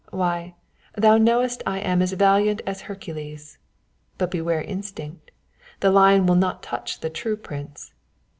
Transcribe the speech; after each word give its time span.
Why, 0.09 0.55
thou 0.95 1.17
knowest 1.17 1.61
I 1.67 1.77
am 1.77 2.01
as 2.01 2.11
valiant 2.13 2.63
as 2.65 2.81
Hercules; 2.89 3.59
but 4.17 4.31
beware 4.31 4.63
instinct; 4.63 5.29
the 5.79 5.91
lion 5.91 6.25
will 6.25 6.33
not 6.33 6.63
touch 6.63 7.01
the 7.01 7.11
true 7.11 7.37
prince. 7.37 7.93